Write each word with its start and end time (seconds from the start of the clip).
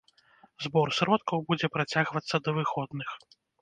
Збор 0.65 0.87
сродкаў 1.01 1.45
будзе 1.53 1.71
працягвацца 1.77 2.35
да 2.45 2.49
выходных. 2.61 3.09